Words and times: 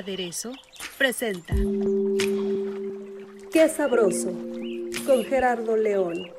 Aderezo 0.00 0.52
presenta 0.96 1.54
Qué 3.52 3.68
sabroso 3.68 4.30
con 5.04 5.22
Gerardo 5.26 5.76
León. 5.76 6.32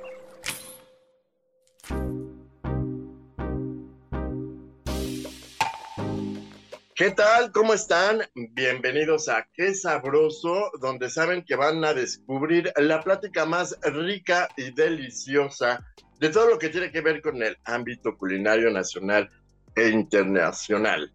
¿Qué 6.96 7.12
tal? 7.12 7.52
¿Cómo 7.52 7.76
están? 7.76 8.22
Bienvenidos 8.34 9.30
a 9.30 9.48
Qué 9.54 9.76
Sabroso, 9.76 10.72
donde 10.82 11.12
saben 11.12 11.46
que 11.46 11.56
van 11.56 11.86
a 11.86 11.94
descubrir 11.94 12.74
la 12.78 13.00
plática 13.02 13.46
más 13.46 13.78
rica 13.84 14.50
y 14.58 14.72
deliciosa 14.72 15.86
de 16.20 16.30
todo 16.30 16.50
lo 16.50 16.58
que 16.58 16.70
tiene 16.70 16.92
que 16.92 17.02
ver 17.02 17.22
con 17.22 17.44
el 17.44 17.56
ámbito 17.66 18.18
culinario 18.18 18.72
nacional 18.72 19.30
e 19.76 19.90
internacional. 19.90 21.14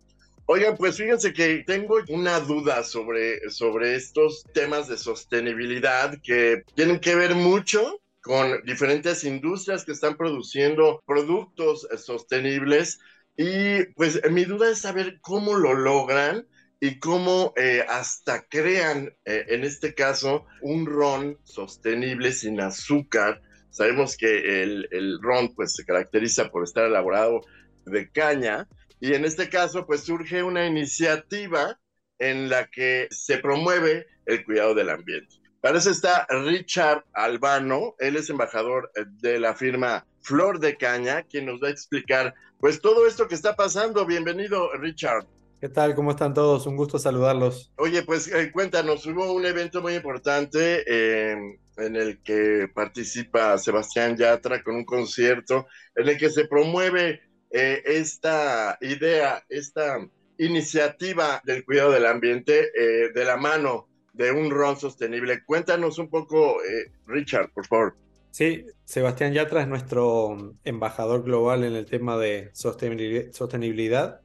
Oigan, 0.48 0.76
pues 0.76 0.96
fíjense 0.96 1.32
que 1.32 1.64
tengo 1.66 1.96
una 2.08 2.38
duda 2.38 2.84
sobre, 2.84 3.50
sobre 3.50 3.96
estos 3.96 4.44
temas 4.54 4.86
de 4.86 4.96
sostenibilidad 4.96 6.16
que 6.22 6.62
tienen 6.76 7.00
que 7.00 7.16
ver 7.16 7.34
mucho 7.34 8.00
con 8.20 8.62
diferentes 8.64 9.24
industrias 9.24 9.84
que 9.84 9.90
están 9.90 10.16
produciendo 10.16 11.02
productos 11.04 11.88
sostenibles 11.96 13.00
y 13.36 13.86
pues 13.94 14.20
mi 14.30 14.44
duda 14.44 14.70
es 14.70 14.78
saber 14.78 15.18
cómo 15.20 15.54
lo 15.54 15.74
logran 15.74 16.46
y 16.78 17.00
cómo 17.00 17.52
eh, 17.56 17.84
hasta 17.88 18.46
crean, 18.46 19.12
eh, 19.24 19.46
en 19.48 19.64
este 19.64 19.94
caso, 19.94 20.46
un 20.62 20.86
ron 20.86 21.38
sostenible 21.42 22.30
sin 22.30 22.60
azúcar. 22.60 23.42
Sabemos 23.70 24.16
que 24.16 24.62
el, 24.62 24.88
el 24.92 25.18
ron 25.20 25.52
pues 25.56 25.74
se 25.74 25.84
caracteriza 25.84 26.50
por 26.50 26.62
estar 26.62 26.84
elaborado 26.84 27.40
de 27.84 28.08
caña 28.12 28.68
y 29.00 29.14
en 29.14 29.24
este 29.24 29.48
caso 29.48 29.86
pues 29.86 30.02
surge 30.02 30.42
una 30.42 30.66
iniciativa 30.66 31.78
en 32.18 32.48
la 32.48 32.66
que 32.66 33.08
se 33.10 33.38
promueve 33.38 34.06
el 34.24 34.44
cuidado 34.44 34.74
del 34.74 34.90
ambiente. 34.90 35.36
Para 35.60 35.78
eso 35.78 35.90
está 35.90 36.26
Richard 36.44 37.04
Albano, 37.12 37.94
él 37.98 38.16
es 38.16 38.30
embajador 38.30 38.90
de 39.20 39.38
la 39.38 39.54
firma 39.54 40.06
Flor 40.20 40.60
de 40.60 40.76
Caña, 40.76 41.22
quien 41.22 41.46
nos 41.46 41.62
va 41.62 41.68
a 41.68 41.72
explicar 41.72 42.34
pues 42.58 42.80
todo 42.80 43.06
esto 43.06 43.28
que 43.28 43.34
está 43.34 43.54
pasando. 43.54 44.06
Bienvenido, 44.06 44.72
Richard. 44.74 45.26
¿Qué 45.60 45.68
tal? 45.68 45.94
¿Cómo 45.94 46.10
están 46.10 46.34
todos? 46.34 46.66
Un 46.66 46.76
gusto 46.76 46.98
saludarlos. 46.98 47.72
Oye, 47.76 48.02
pues 48.02 48.28
eh, 48.28 48.50
cuéntanos, 48.52 49.06
hubo 49.06 49.32
un 49.32 49.46
evento 49.46 49.80
muy 49.80 49.94
importante 49.94 50.84
eh, 50.86 51.58
en 51.76 51.96
el 51.96 52.22
que 52.22 52.68
participa 52.74 53.56
Sebastián 53.58 54.16
Yatra 54.16 54.62
con 54.62 54.76
un 54.76 54.84
concierto 54.84 55.66
en 55.94 56.08
el 56.08 56.18
que 56.18 56.30
se 56.30 56.46
promueve 56.46 57.22
eh, 57.50 57.82
esta 57.84 58.78
idea, 58.80 59.44
esta 59.48 59.98
iniciativa 60.38 61.40
del 61.44 61.64
cuidado 61.64 61.92
del 61.92 62.06
ambiente 62.06 62.70
eh, 62.74 63.10
de 63.14 63.24
la 63.24 63.36
mano 63.36 63.88
de 64.12 64.32
un 64.32 64.50
ron 64.50 64.76
sostenible. 64.76 65.44
Cuéntanos 65.44 65.98
un 65.98 66.08
poco, 66.08 66.62
eh, 66.62 66.92
Richard, 67.06 67.50
por 67.52 67.66
favor. 67.66 67.96
Sí, 68.30 68.66
Sebastián 68.84 69.32
Yatra 69.32 69.62
es 69.62 69.68
nuestro 69.68 70.54
embajador 70.64 71.22
global 71.22 71.64
en 71.64 71.74
el 71.74 71.86
tema 71.86 72.18
de 72.18 72.50
sostenibilidad. 72.52 74.20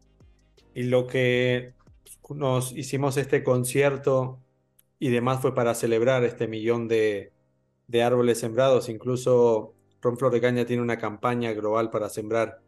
Y 0.74 0.84
lo 0.84 1.08
que 1.08 1.74
nos 2.30 2.74
hicimos 2.74 3.18
este 3.18 3.44
concierto 3.44 4.40
y 5.00 5.10
demás 5.10 5.42
fue 5.42 5.56
para 5.56 5.74
celebrar 5.76 6.24
este 6.24 6.48
millón 6.48 6.88
de, 6.88 7.32
árboles 8.04 8.40
sembrados. 8.40 8.90
Incluso 8.90 9.74
Ron 10.02 10.18
Flor 10.18 10.32
de 10.32 10.42
Caña 10.42 10.66
tiene 10.66 10.82
una 10.82 10.98
campaña 10.98 11.54
global 11.54 11.90
para 11.90 12.10
sembrar 12.10 12.60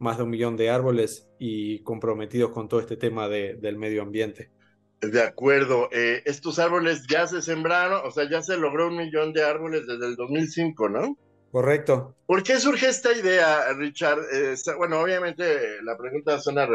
más 0.00 0.16
de 0.16 0.24
un 0.24 0.30
millón 0.30 0.56
de 0.56 0.70
árboles 0.70 1.28
y 1.38 1.82
comprometidos 1.84 2.50
con 2.50 2.68
todo 2.68 2.80
este 2.80 2.96
tema 2.96 3.28
de, 3.28 3.54
del 3.54 3.76
medio 3.76 4.02
ambiente. 4.02 4.50
De 5.00 5.22
acuerdo, 5.22 5.88
eh, 5.92 6.22
estos 6.24 6.58
árboles 6.58 7.06
ya 7.08 7.26
se 7.26 7.40
sembraron, 7.40 8.00
o 8.04 8.10
sea, 8.10 8.28
ya 8.28 8.42
se 8.42 8.56
logró 8.56 8.88
un 8.88 8.96
millón 8.96 9.32
de 9.32 9.44
árboles 9.44 9.86
desde 9.86 10.06
el 10.06 10.16
2005, 10.16 10.88
¿no? 10.88 11.16
Correcto. 11.52 12.14
¿Por 12.26 12.42
qué 12.42 12.58
surge 12.58 12.88
esta 12.88 13.12
idea, 13.12 13.72
Richard? 13.74 14.20
Eh, 14.32 14.54
bueno, 14.76 15.00
obviamente 15.00 15.82
la 15.82 15.96
pregunta 15.96 16.38
suena 16.40 16.66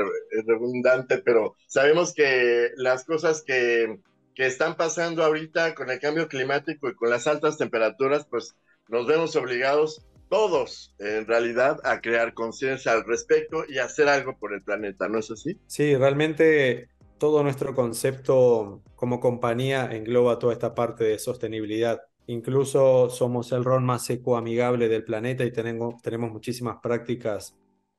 redundante, 0.46 1.20
pero 1.20 1.56
sabemos 1.68 2.14
que 2.14 2.72
las 2.76 3.06
cosas 3.06 3.44
que, 3.44 4.00
que 4.36 4.46
están 4.46 4.76
pasando 4.76 5.24
ahorita 5.24 5.74
con 5.76 5.90
el 5.90 6.00
cambio 6.00 6.28
climático 6.28 6.90
y 6.90 6.96
con 6.96 7.10
las 7.10 7.26
altas 7.26 7.58
temperaturas, 7.58 8.28
pues 8.30 8.56
nos 8.88 9.08
vemos 9.08 9.36
obligados 9.36 10.06
todos 10.30 10.94
en 11.00 11.26
realidad 11.26 11.80
a 11.84 12.02
crear 12.02 12.34
conciencia 12.34 12.92
al 12.92 13.06
respecto 13.06 13.64
y 13.68 13.78
hacer 13.78 14.08
algo 14.08 14.38
por 14.38 14.54
el 14.54 14.62
planeta, 14.62 15.08
¿no 15.08 15.20
es 15.20 15.32
así? 15.32 15.60
Sí, 15.68 15.96
realmente 15.96 16.90
todo 17.18 17.44
nuestro 17.44 17.74
concepto 17.74 18.82
como 18.96 19.20
compañía 19.20 19.90
engloba 19.92 20.40
toda 20.40 20.54
esta 20.54 20.76
parte 20.76 21.04
de 21.04 21.20
sostenibilidad. 21.20 22.02
Incluso 22.28 23.10
somos 23.10 23.52
el 23.52 23.64
ron 23.64 23.86
más 23.86 24.10
ecoamigable 24.10 24.90
del 24.90 25.04
planeta 25.04 25.46
y 25.46 25.52
tenemos, 25.52 26.02
tenemos 26.02 26.32
muchísimas 26.32 26.78
prácticas 26.82 27.56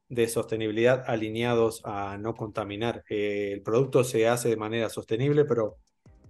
de 0.08 0.28
sostenibilidad 0.28 1.04
alineados 1.06 1.80
a 1.84 2.16
no 2.18 2.34
contaminar. 2.34 3.04
Eh, 3.08 3.50
el 3.52 3.62
producto 3.62 4.04
se 4.04 4.28
hace 4.28 4.48
de 4.48 4.56
manera 4.56 4.88
sostenible, 4.88 5.44
pero 5.44 5.78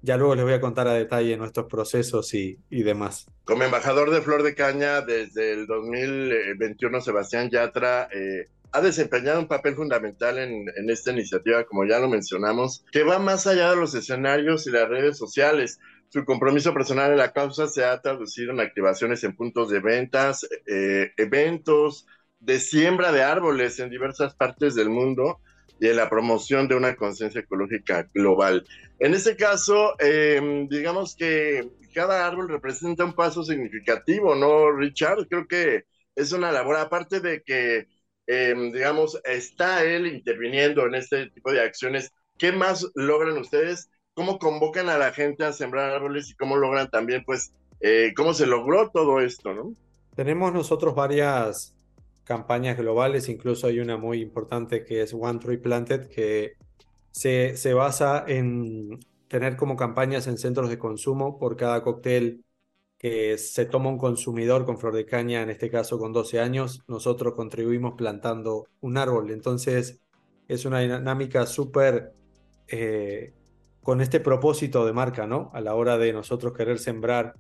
ya 0.03 0.17
luego 0.17 0.35
les 0.35 0.45
voy 0.45 0.55
a 0.55 0.61
contar 0.61 0.89
a 0.89 0.95
detalle 0.95 1.37
nuestros 1.37 1.67
procesos 1.67 2.33
y, 2.35 2.59
y, 2.71 2.83
demás. 2.83 3.27
Como 3.45 3.65
embajador 3.65 4.11
de 4.11 4.23
Flor 4.23 4.43
de 4.43 4.55
Caña 4.55 5.01
desde 5.01 5.53
el 5.53 5.67
2021, 5.67 7.01
Sebastián 7.01 7.51
Yatra 7.51 8.09
eh, 8.13 8.47
ha 8.73 8.81
desempeñado 8.81 9.41
un 9.41 9.49
papel 9.49 9.75
fundamental 9.75 10.39
en, 10.39 10.67
en, 10.77 10.91
esta 10.91 11.13
iniciativa, 11.13 11.65
como 11.65 11.85
ya 11.85 11.99
lo 11.99 12.09
mencionamos, 12.09 12.85
que 12.93 13.03
va 13.03 13.19
más 13.19 13.47
allá 13.47 13.71
de 13.71 13.77
los 13.77 13.95
escenarios 13.95 14.67
y 14.67 14.71
las 14.71 14.89
redes 14.89 15.17
sociales. 15.17 15.81
Su 16.09 16.25
compromiso 16.25 16.73
personal 16.73 17.11
en 17.11 17.19
la 17.19 17.33
causa 17.33 17.67
se 17.67 17.85
ha 17.85 18.01
traducido 18.01 18.53
en 18.53 18.61
activaciones 18.61 19.25
en 19.25 19.35
puntos 19.35 19.71
de 19.71 19.81
ventas, 19.81 20.47
eh, 20.67 21.11
eventos 21.17 22.07
de 22.39 22.61
siembra 22.61 23.13
de 23.13 23.23
árboles 23.23 23.79
en 23.81 23.91
diversas 23.91 24.35
partes 24.35 24.75
del 24.75 24.91
mundo 24.91 25.41
y 25.81 25.89
en 25.89 25.97
la 25.97 26.09
promoción 26.09 26.69
de 26.69 26.75
una 26.75 26.97
conciencia 26.97 27.41
ecológica 27.41 28.09
global. 28.15 28.65
En 28.99 29.15
este 29.15 29.37
caso, 29.37 29.95
eh, 29.99 30.67
digamos 30.71 31.15
que 31.15 31.69
cada 31.95 32.27
árbol 32.27 32.49
representa 32.49 33.05
un 33.05 33.15
paso 33.15 33.43
significativo, 33.43 34.35
¿no, 34.35 34.73
Richard? 34.73 35.27
Creo 35.29 35.47
que 35.47 35.85
es 36.15 36.33
una 36.33 36.51
labor, 36.51 36.77
aparte 36.77 37.21
de 37.21 37.43
que, 37.43 37.87
eh, 38.27 38.55
digamos, 38.73 39.21
está 39.25 39.85
él 39.85 40.07
interviniendo 40.07 40.87
en 40.87 40.95
este 40.95 41.31
tipo 41.31 41.53
de 41.53 41.61
acciones, 41.61 42.13
¿qué 42.39 42.53
más 42.53 42.87
logran 42.95 43.37
ustedes? 43.39 43.91
¿Cómo 44.15 44.39
convocan 44.39 44.89
a 44.89 44.99
la 44.99 45.13
gente 45.13 45.45
a 45.45 45.53
sembrar 45.53 45.91
árboles 45.91 46.31
y 46.31 46.35
cómo 46.37 46.57
logran 46.57 46.89
también, 46.89 47.23
pues, 47.25 47.53
eh, 47.81 48.13
cómo 48.17 48.33
se 48.33 48.47
logró 48.47 48.91
todo 48.91 49.21
esto, 49.21 49.53
¿no? 49.53 49.75
Tenemos 50.15 50.53
nosotros 50.55 50.95
varias 50.95 51.76
campañas 52.27 52.77
globales, 52.77 53.29
incluso 53.29 53.69
hay 53.69 53.79
una 53.79 53.97
muy 53.97 54.21
importante 54.21 54.85
que 54.85 55.03
es 55.03 55.15
One 55.15 55.39
Tree 55.39 55.59
Planted, 55.59 56.09
que 56.09 56.55
se, 57.13 57.57
se, 57.57 57.73
basa 57.73 58.25
en 58.27 58.99
tener 59.29 59.57
como 59.57 59.77
campañas 59.77 60.27
en 60.27 60.37
centros 60.37 60.69
de 60.69 60.79
consumo 60.79 61.39
por 61.39 61.57
cada 61.57 61.83
cóctel 61.83 62.45
que 62.99 63.39
se 63.39 63.67
toma 63.67 63.91
un 63.91 63.99
consumidor 63.99 64.65
con 64.65 64.79
flor 64.79 64.95
de 64.95 65.07
caña, 65.07 65.43
en 65.43 65.51
este 65.51 65.71
caso 65.71 65.99
con 65.99 66.13
12 66.13 66.41
años, 66.41 66.83
nosotros 66.89 67.35
contribuimos 67.35 67.95
plantando 67.95 68.67
un 68.81 68.97
árbol. 68.97 69.31
Entonces 69.31 70.01
es 70.49 70.65
una 70.65 70.81
dinámica 70.81 71.47
súper 71.47 72.13
eh, 72.69 73.35
con 73.83 74.01
este 74.01 74.19
propósito 74.19 74.85
de 74.85 74.93
marca, 74.93 75.27
¿no? 75.27 75.51
A 75.55 75.61
la 75.61 75.75
hora 75.75 75.99
de 75.99 76.13
nosotros 76.13 76.53
querer 76.55 76.79
sembrar 76.79 77.35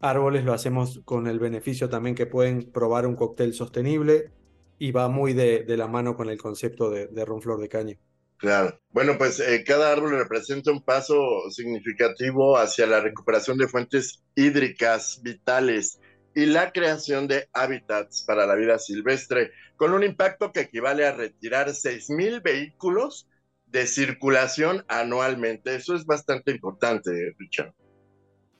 árboles 0.00 0.44
lo 0.44 0.52
hacemos 0.52 1.00
con 1.04 1.26
el 1.26 1.38
beneficio 1.38 1.88
también 1.88 2.14
que 2.14 2.26
pueden 2.26 2.70
probar 2.70 3.06
un 3.06 3.16
cóctel 3.16 3.54
sostenible 3.54 4.32
y 4.78 4.92
va 4.92 5.08
muy 5.08 5.32
de, 5.32 5.64
de 5.64 5.76
la 5.76 5.88
mano 5.88 6.16
con 6.16 6.28
el 6.28 6.38
concepto 6.38 6.90
de, 6.90 7.06
de 7.08 7.24
ron 7.24 7.42
flor 7.42 7.60
de 7.60 7.68
caña. 7.68 7.98
Claro. 8.38 8.78
Bueno, 8.90 9.16
pues 9.16 9.40
eh, 9.40 9.64
cada 9.64 9.92
árbol 9.92 10.10
representa 10.10 10.70
un 10.70 10.82
paso 10.82 11.16
significativo 11.50 12.58
hacia 12.58 12.86
la 12.86 13.00
recuperación 13.00 13.56
de 13.56 13.68
fuentes 13.68 14.22
hídricas 14.34 15.20
vitales 15.22 15.98
y 16.34 16.44
la 16.44 16.70
creación 16.70 17.28
de 17.28 17.48
hábitats 17.54 18.24
para 18.24 18.46
la 18.46 18.54
vida 18.54 18.78
silvestre, 18.78 19.52
con 19.76 19.94
un 19.94 20.04
impacto 20.04 20.52
que 20.52 20.60
equivale 20.60 21.06
a 21.06 21.12
retirar 21.12 21.68
6.000 21.68 22.42
vehículos 22.42 23.26
de 23.64 23.86
circulación 23.86 24.84
anualmente. 24.88 25.74
Eso 25.74 25.94
es 25.94 26.04
bastante 26.04 26.50
importante, 26.50 27.34
Richard. 27.38 27.72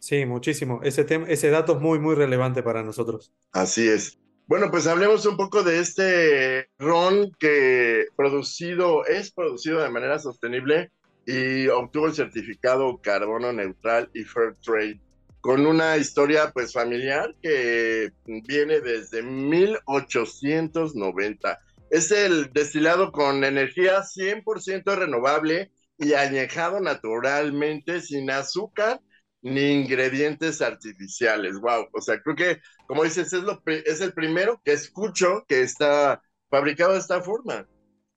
Sí, 0.06 0.24
muchísimo. 0.24 0.80
Ese, 0.84 1.02
tema, 1.02 1.26
ese 1.28 1.50
dato 1.50 1.72
es 1.72 1.80
muy, 1.80 1.98
muy 1.98 2.14
relevante 2.14 2.62
para 2.62 2.84
nosotros. 2.84 3.32
Así 3.50 3.88
es. 3.88 4.20
Bueno, 4.46 4.70
pues 4.70 4.86
hablemos 4.86 5.26
un 5.26 5.36
poco 5.36 5.64
de 5.64 5.80
este 5.80 6.68
ron 6.78 7.32
que 7.40 8.04
producido, 8.14 9.04
es 9.04 9.32
producido 9.32 9.82
de 9.82 9.90
manera 9.90 10.20
sostenible 10.20 10.92
y 11.26 11.66
obtuvo 11.66 12.06
el 12.06 12.14
certificado 12.14 13.00
carbono 13.02 13.52
neutral 13.52 14.08
y 14.14 14.22
fair 14.22 14.54
trade 14.64 15.00
con 15.40 15.66
una 15.66 15.96
historia 15.96 16.52
pues 16.52 16.72
familiar 16.72 17.34
que 17.42 18.12
viene 18.46 18.80
desde 18.80 19.24
1890. 19.24 21.58
Es 21.90 22.12
el 22.12 22.52
destilado 22.52 23.10
con 23.10 23.42
energía 23.42 24.04
100% 24.04 24.94
renovable 24.94 25.72
y 25.98 26.12
añejado 26.12 26.78
naturalmente 26.78 28.00
sin 28.00 28.30
azúcar 28.30 29.00
ni 29.42 29.72
ingredientes 29.72 30.60
artificiales. 30.62 31.58
Wow, 31.60 31.88
o 31.92 32.00
sea, 32.00 32.20
creo 32.20 32.36
que, 32.36 32.60
como 32.86 33.04
dices, 33.04 33.32
es, 33.32 33.42
lo, 33.42 33.62
es 33.66 34.00
el 34.00 34.12
primero 34.12 34.60
que 34.64 34.72
escucho 34.72 35.44
que 35.48 35.62
está 35.62 36.22
fabricado 36.50 36.92
de 36.92 36.98
esta 36.98 37.20
forma. 37.20 37.66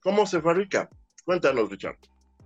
¿Cómo 0.02 0.26
se 0.26 0.42
fabrica? 0.42 0.90
Cuéntanos, 1.26 1.70
Richard. 1.70 1.98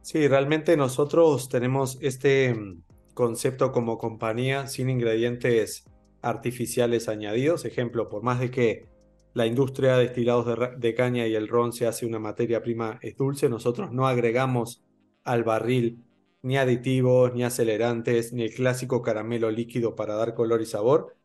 Sí, 0.02 0.28
realmente 0.28 0.76
nosotros 0.76 1.48
tenemos 1.48 1.98
este 2.02 2.54
mm, 2.54 2.84
concepto 3.14 3.72
como 3.72 3.98
compañía 3.98 4.68
sin 4.68 4.90
ingredientes 4.90 5.86
artificiales 6.22 7.08
añadidos. 7.08 7.66
Ejemplo, 7.66 8.10
por 8.10 8.24
más 8.24 8.40
de 8.40 8.52
que 8.52 8.90
la 9.34 9.46
industria 9.46 9.98
de 9.98 10.04
destilados 10.04 10.46
de, 10.46 10.76
de, 10.78 10.96
caña 10.96 11.26
y 11.28 11.36
el 11.36 11.48
ron 11.48 11.74
se 11.74 11.88
hace 11.88 12.06
una 12.06 12.20
materia 12.20 12.62
prima 12.62 13.00
es 13.02 13.16
dulce, 13.16 13.50
nosotros 13.50 13.92
no 13.92 14.08
agregamos 14.08 14.84
al 15.24 15.44
barril 15.44 16.04
ni 16.44 16.58
aditivos, 16.58 17.34
ni 17.34 17.44
acelerantes, 17.44 18.34
ni 18.34 18.44
el 18.44 18.54
clásico 18.54 19.02
caramelo 19.02 19.50
líquido 19.52 19.96
para 19.96 20.16
dar 20.16 20.36
color 20.36 20.62
y 20.62 20.66
sabor. 20.66 21.18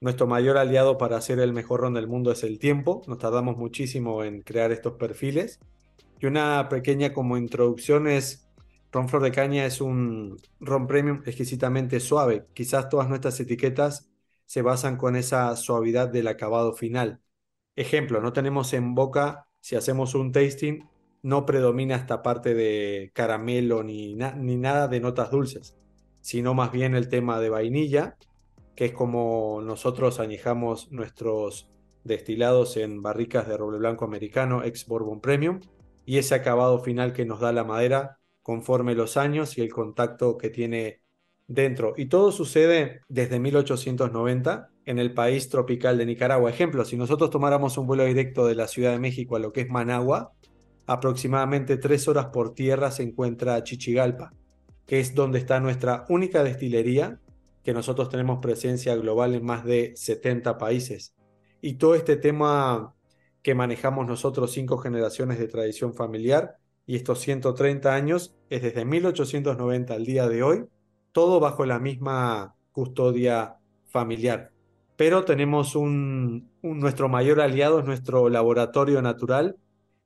Nuestro 0.00 0.26
mayor 0.26 0.56
aliado 0.58 0.96
para 0.98 1.16
hacer 1.18 1.40
el 1.40 1.52
mejor 1.52 1.80
ron 1.80 1.94
del 1.94 2.08
mundo 2.08 2.32
es 2.32 2.42
el 2.44 2.58
tiempo. 2.58 3.02
Nos 3.06 3.18
tardamos 3.18 3.56
muchísimo 3.58 4.24
en 4.24 4.42
crear 4.42 4.72
estos 4.72 4.94
perfiles. 4.94 5.60
Y 6.20 6.26
una 6.26 6.68
pequeña 6.68 7.12
como 7.12 7.36
introducción 7.36 8.08
es, 8.08 8.48
Ron 8.92 9.08
Flor 9.08 9.22
de 9.22 9.32
Caña 9.32 9.66
es 9.66 9.80
un 9.80 10.38
ron 10.60 10.86
premium 10.86 11.22
exquisitamente 11.26 12.00
suave. 12.00 12.46
Quizás 12.54 12.88
todas 12.88 13.08
nuestras 13.08 13.38
etiquetas 13.40 14.08
se 14.46 14.62
basan 14.62 14.96
con 14.96 15.16
esa 15.16 15.54
suavidad 15.56 16.08
del 16.08 16.28
acabado 16.28 16.74
final. 16.74 17.20
Ejemplo, 17.76 18.20
no 18.20 18.32
tenemos 18.32 18.72
en 18.72 18.94
boca, 18.94 19.48
si 19.60 19.76
hacemos 19.76 20.14
un 20.14 20.32
tasting, 20.32 20.88
no 21.22 21.46
predomina 21.46 21.96
esta 21.96 22.22
parte 22.22 22.54
de 22.54 23.10
caramelo 23.14 23.82
ni, 23.82 24.14
ni 24.14 24.56
nada 24.56 24.88
de 24.88 25.00
notas 25.00 25.30
dulces, 25.30 25.76
sino 26.20 26.54
más 26.54 26.72
bien 26.72 26.94
el 26.94 27.08
tema 27.08 27.40
de 27.40 27.50
vainilla, 27.50 28.16
que 28.74 28.86
es 28.86 28.92
como 28.92 29.60
nosotros 29.62 30.20
añejamos 30.20 30.90
nuestros 30.90 31.70
destilados 32.04 32.76
en 32.76 33.02
barricas 33.02 33.46
de 33.46 33.56
roble 33.56 33.78
blanco 33.78 34.04
americano 34.04 34.64
ex 34.64 34.86
Bourbon 34.86 35.20
Premium, 35.20 35.60
y 36.06 36.18
ese 36.18 36.34
acabado 36.34 36.78
final 36.80 37.12
que 37.12 37.24
nos 37.24 37.40
da 37.40 37.52
la 37.52 37.64
madera 37.64 38.18
conforme 38.42 38.94
los 38.94 39.16
años 39.16 39.58
y 39.58 39.60
el 39.60 39.70
contacto 39.70 40.36
que 40.38 40.50
tiene 40.50 41.02
dentro. 41.46 41.94
Y 41.96 42.06
todo 42.06 42.32
sucede 42.32 43.00
desde 43.08 43.38
1890 43.38 44.70
en 44.86 44.98
el 44.98 45.12
país 45.12 45.48
tropical 45.48 45.98
de 45.98 46.06
Nicaragua. 46.06 46.50
Ejemplo, 46.50 46.84
si 46.84 46.96
nosotros 46.96 47.30
tomáramos 47.30 47.76
un 47.76 47.86
vuelo 47.86 48.04
directo 48.04 48.46
de 48.46 48.54
la 48.54 48.66
Ciudad 48.66 48.92
de 48.92 48.98
México 48.98 49.36
a 49.36 49.40
lo 49.40 49.52
que 49.52 49.62
es 49.62 49.68
Managua, 49.68 50.32
aproximadamente 50.90 51.76
tres 51.76 52.08
horas 52.08 52.26
por 52.26 52.52
tierra 52.52 52.90
se 52.90 53.04
encuentra 53.04 53.62
Chichigalpa, 53.62 54.32
que 54.86 54.98
es 54.98 55.14
donde 55.14 55.38
está 55.38 55.60
nuestra 55.60 56.04
única 56.08 56.42
destilería, 56.42 57.20
que 57.62 57.72
nosotros 57.72 58.08
tenemos 58.08 58.40
presencia 58.40 58.96
global 58.96 59.36
en 59.36 59.44
más 59.44 59.64
de 59.64 59.92
70 59.94 60.58
países. 60.58 61.14
Y 61.60 61.74
todo 61.74 61.94
este 61.94 62.16
tema 62.16 62.92
que 63.40 63.54
manejamos 63.54 64.04
nosotros, 64.08 64.50
cinco 64.50 64.78
generaciones 64.78 65.38
de 65.38 65.46
tradición 65.46 65.94
familiar, 65.94 66.56
y 66.86 66.96
estos 66.96 67.20
130 67.20 67.94
años, 67.94 68.34
es 68.48 68.62
desde 68.62 68.84
1890 68.84 69.94
al 69.94 70.04
día 70.04 70.28
de 70.28 70.42
hoy, 70.42 70.64
todo 71.12 71.38
bajo 71.38 71.66
la 71.66 71.78
misma 71.78 72.56
custodia 72.72 73.58
familiar. 73.86 74.50
Pero 74.96 75.24
tenemos 75.24 75.76
un, 75.76 76.50
nuestro 76.62 77.08
mayor 77.08 77.40
aliado 77.40 77.78
es 77.78 77.86
nuestro 77.86 78.28
laboratorio 78.28 79.00
natural, 79.02 79.56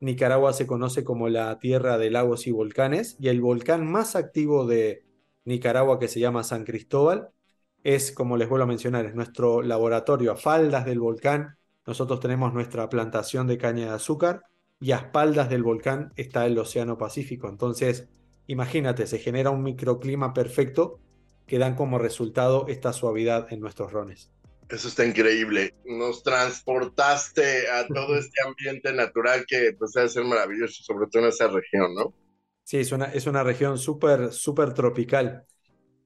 Nicaragua 0.05 0.53
se 0.53 0.67
conoce 0.67 1.03
como 1.03 1.29
la 1.29 1.59
tierra 1.59 1.99
de 1.99 2.11
lagos 2.11 2.47
y 2.47 2.51
volcanes 2.51 3.17
y 3.19 3.29
el 3.29 3.41
volcán 3.41 3.91
más 3.91 4.17
activo 4.17 4.67
de 4.67 5.05
Nicaragua 5.45 5.99
que 5.99 6.09
se 6.09 6.21
llama 6.21 6.45
San 6.45 6.65
Cristóbal 6.65 7.31
es, 7.85 8.13
como 8.13 8.37
les 8.37 8.49
vuelvo 8.49 8.65
a 8.65 8.69
mencionar, 8.69 9.05
es 9.05 9.15
nuestro 9.15 9.63
laboratorio 9.63 10.33
a 10.33 10.37
faldas 10.37 10.87
del 10.87 11.01
volcán. 11.01 11.57
Nosotros 11.87 12.19
tenemos 12.19 12.53
nuestra 12.55 12.89
plantación 12.89 13.47
de 13.47 13.59
caña 13.59 13.85
de 13.87 13.95
azúcar 13.95 14.43
y 14.81 14.93
a 14.93 14.97
espaldas 14.97 15.51
del 15.51 15.63
volcán 15.63 16.13
está 16.17 16.47
el 16.47 16.59
Océano 16.59 16.97
Pacífico. 16.99 17.49
Entonces, 17.49 18.09
imagínate, 18.47 19.07
se 19.07 19.19
genera 19.19 19.51
un 19.51 19.63
microclima 19.63 20.33
perfecto 20.33 20.99
que 21.47 21.59
dan 21.59 21.77
como 21.77 21.99
resultado 21.99 22.67
esta 22.69 22.93
suavidad 22.95 23.53
en 23.53 23.61
nuestros 23.61 23.93
rones. 23.93 24.34
Eso 24.69 24.89
está 24.89 25.05
increíble. 25.05 25.75
Nos 25.85 26.23
transportaste 26.23 27.69
a 27.71 27.87
todo 27.87 28.17
este 28.19 28.43
ambiente 28.47 28.93
natural 28.93 29.45
que 29.47 29.75
pues 29.79 29.93
debe 29.93 30.09
ser 30.09 30.25
maravilloso, 30.25 30.83
sobre 30.83 31.07
todo 31.09 31.23
en 31.23 31.29
esa 31.29 31.49
región, 31.49 31.95
¿no? 31.95 32.15
Sí, 32.65 32.79
es 32.79 32.93
una, 32.93 33.07
es 33.07 33.27
una 33.27 33.43
región 33.43 33.79
súper, 33.79 34.33
súper 34.33 34.73
tropical. 34.73 35.45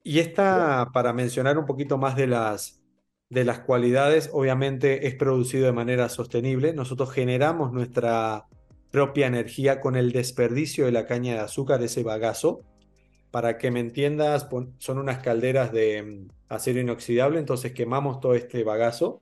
Y 0.03 0.19
esta, 0.19 0.89
para 0.93 1.13
mencionar 1.13 1.57
un 1.57 1.65
poquito 1.65 1.97
más 1.97 2.15
de 2.15 2.27
las, 2.27 2.81
de 3.29 3.45
las 3.45 3.59
cualidades, 3.59 4.29
obviamente 4.33 5.07
es 5.07 5.15
producido 5.15 5.65
de 5.65 5.71
manera 5.71 6.09
sostenible. 6.09 6.73
Nosotros 6.73 7.11
generamos 7.11 7.71
nuestra 7.71 8.45
propia 8.91 9.27
energía 9.27 9.79
con 9.81 9.95
el 9.95 10.11
desperdicio 10.11 10.85
de 10.85 10.91
la 10.91 11.05
caña 11.05 11.33
de 11.33 11.39
azúcar, 11.39 11.81
ese 11.83 12.03
bagazo. 12.03 12.61
Para 13.31 13.57
que 13.57 13.71
me 13.71 13.79
entiendas, 13.79 14.47
son 14.79 14.97
unas 14.97 15.19
calderas 15.19 15.71
de 15.71 16.27
acero 16.47 16.79
inoxidable, 16.79 17.39
entonces 17.39 17.73
quemamos 17.73 18.19
todo 18.19 18.33
este 18.33 18.63
bagazo 18.63 19.21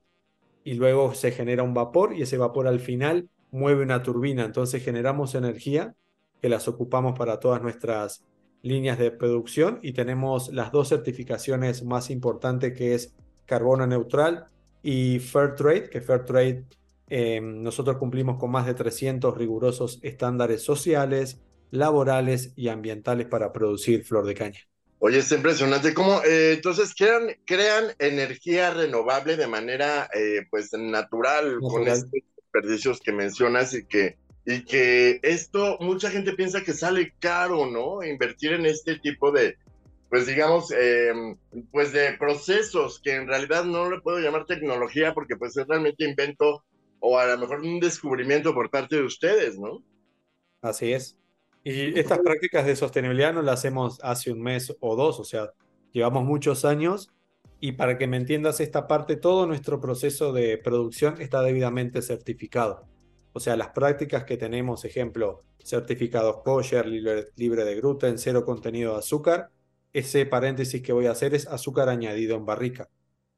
y 0.64 0.76
luego 0.76 1.14
se 1.14 1.32
genera 1.32 1.64
un 1.64 1.74
vapor 1.74 2.14
y 2.16 2.22
ese 2.22 2.38
vapor 2.38 2.68
al 2.68 2.80
final 2.80 3.30
mueve 3.52 3.84
una 3.84 4.04
turbina, 4.04 4.46
entonces 4.46 4.84
generamos 4.84 5.36
energía 5.36 5.96
que 6.42 6.50
las 6.50 6.68
ocupamos 6.68 7.18
para 7.18 7.40
todas 7.40 7.62
nuestras 7.62 8.24
líneas 8.62 8.98
de 8.98 9.12
producción 9.12 9.80
y 9.82 9.94
tenemos 9.94 10.54
las 10.54 10.72
dos 10.72 10.90
certificaciones 10.90 11.84
más 11.84 12.10
importantes 12.10 12.74
que 12.74 12.96
es 12.96 13.16
carbono 13.46 13.88
neutral 13.88 14.48
y 14.84 15.20
Fair 15.20 15.56
Trade, 15.56 15.90
que 15.90 16.02
Fair 16.02 16.26
Trade 16.26 16.66
eh, 17.10 17.40
nosotros 17.42 17.98
cumplimos 17.98 18.38
con 18.38 18.52
más 18.52 18.66
de 18.66 18.74
300 18.74 19.38
rigurosos 19.38 20.00
estándares 20.02 20.64
sociales, 20.64 21.42
laborales 21.72 22.54
y 22.56 22.70
ambientales 22.70 23.28
para 23.28 23.54
producir 23.54 24.04
flor 24.04 24.26
de 24.26 24.34
caña. 24.34 24.60
Oye, 25.00 25.20
es 25.20 25.32
impresionante 25.32 25.94
cómo 25.94 26.24
eh, 26.24 26.54
entonces 26.54 26.96
crean, 26.98 27.28
crean 27.46 27.94
energía 28.00 28.74
renovable 28.74 29.38
de 29.38 29.48
manera 29.48 30.10
eh, 30.14 30.48
pues 30.50 30.74
natural, 30.74 31.60
con 31.62 31.88
estos 31.88 32.10
desperdicios 32.36 33.00
que 33.00 33.12
mencionas 33.12 33.76
y 33.76 33.86
que, 33.86 34.18
y 34.46 34.64
que 34.64 35.20
esto 35.22 35.78
mucha 35.82 36.10
gente 36.10 36.34
piensa 36.34 36.64
que 36.64 36.74
sale 36.74 37.14
caro, 37.20 37.68
¿no? 37.68 38.04
Invertir 38.04 38.54
en 38.54 38.66
este 38.66 38.98
tipo 38.98 39.32
de, 39.32 39.58
pues 40.10 40.26
digamos, 40.26 40.72
em, 40.72 41.38
pues 41.72 41.92
de 41.92 42.14
procesos 42.14 43.00
que 43.00 43.14
en 43.14 43.28
realidad 43.28 43.66
no 43.66 43.92
le 43.92 44.02
puedo 44.02 44.18
llamar 44.18 44.46
tecnología 44.46 45.14
porque 45.14 45.36
pues 45.36 45.56
es 45.58 45.68
realmente 45.68 46.06
invento 46.06 46.64
o 47.00 47.20
a 47.20 47.28
lo 47.28 47.38
mejor 47.38 47.62
un 47.62 47.80
descubrimiento 47.80 48.52
por 48.56 48.72
parte 48.72 48.96
de 48.96 49.04
ustedes, 49.04 49.60
¿no? 49.60 49.84
Así 50.62 50.92
es. 50.92 51.16
Y 51.70 52.00
estas 52.00 52.20
prácticas 52.20 52.66
de 52.66 52.78
sostenibilidad 52.78 53.34
no 53.34 53.42
las 53.42 53.60
hacemos 53.60 54.00
hace 54.02 54.32
un 54.32 54.42
mes 54.42 54.74
o 54.80 54.96
dos, 54.96 55.20
o 55.20 55.26
sea, 55.26 55.52
llevamos 55.92 56.24
muchos 56.24 56.64
años 56.64 57.10
y 57.60 57.74
para 57.74 57.98
que 57.98 58.08
me 58.08 58.16
entiendas 58.16 58.62
esta 58.62 58.88
parte, 58.88 59.18
todo 59.18 59.46
nuestro 59.46 59.82
proceso 59.82 60.32
de 60.32 60.58
producción 60.58 61.20
está 61.20 61.42
debidamente 61.42 62.02
certificado. 62.02 62.88
O 63.34 63.42
sea, 63.42 63.58
las 63.58 63.70
prácticas 63.72 64.24
que 64.24 64.38
tenemos, 64.38 64.86
ejemplo, 64.86 65.44
certificados 65.62 66.38
kosher, 66.42 66.88
libre, 66.88 67.26
libre 67.36 67.66
de 67.66 67.76
gluten, 67.76 68.18
cero 68.18 68.46
contenido 68.46 68.94
de 68.94 69.00
azúcar, 69.00 69.50
ese 69.92 70.26
paréntesis 70.26 70.82
que 70.82 70.94
voy 70.94 71.08
a 71.08 71.12
hacer 71.12 71.36
es 71.36 71.48
azúcar 71.48 71.90
añadido 71.90 72.38
en 72.38 72.46
barrica, 72.46 72.88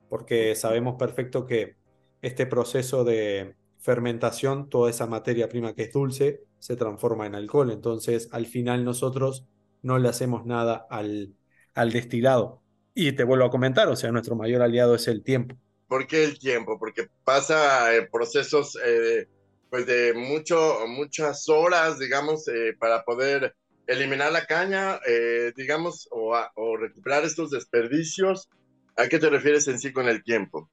porque 0.07 0.53
sabemos 0.53 0.97
perfecto 0.99 1.47
que 1.47 1.77
este 2.21 2.45
proceso 2.45 3.03
de 3.03 3.55
fermentación, 3.79 4.69
toda 4.69 4.91
esa 4.91 5.07
materia 5.07 5.49
prima 5.49 5.73
que 5.73 5.83
es 5.83 5.91
dulce 5.91 6.43
se 6.59 6.75
transforma 6.75 7.25
en 7.27 7.35
alcohol. 7.35 7.71
Entonces, 7.71 8.29
al 8.31 8.45
final 8.47 8.85
nosotros 8.85 9.47
no 9.81 9.97
le 9.99 10.09
hacemos 10.09 10.45
nada 10.45 10.85
al, 10.89 11.35
al 11.73 11.91
destilado. 11.91 12.63
Y 12.93 13.13
te 13.13 13.23
vuelvo 13.23 13.45
a 13.45 13.51
comentar, 13.51 13.87
o 13.89 13.95
sea, 13.95 14.11
nuestro 14.11 14.35
mayor 14.35 14.61
aliado 14.61 14.95
es 14.95 15.07
el 15.07 15.23
tiempo. 15.23 15.55
¿Por 15.87 16.07
qué 16.07 16.23
el 16.23 16.37
tiempo? 16.39 16.77
Porque 16.79 17.07
pasa 17.23 17.95
eh, 17.95 18.07
procesos 18.11 18.77
eh, 18.85 19.27
pues 19.69 19.85
de 19.87 20.13
mucho, 20.13 20.85
muchas 20.87 21.47
horas, 21.49 21.99
digamos, 21.99 22.47
eh, 22.47 22.75
para 22.79 23.03
poder 23.03 23.55
eliminar 23.87 24.31
la 24.31 24.45
caña, 24.45 24.99
eh, 25.07 25.51
digamos, 25.55 26.07
o, 26.11 26.35
a- 26.35 26.51
o 26.55 26.77
recuperar 26.77 27.23
estos 27.25 27.49
desperdicios. 27.51 28.49
¿A 28.95 29.07
qué 29.07 29.17
te 29.19 29.29
refieres 29.29 29.67
en 29.67 29.79
sí 29.79 29.91
con 29.93 30.07
el 30.07 30.23
tiempo? 30.23 30.69